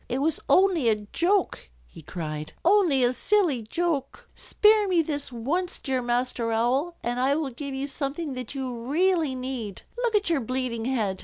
[0.09, 2.53] "It was only a joke," he cried.
[2.65, 4.27] "Only a silly joke.
[4.33, 8.73] Spare me this once, dear Master Owl, and I will give you something that you
[8.73, 9.83] really need.
[9.97, 11.19] Look at your bleeding head.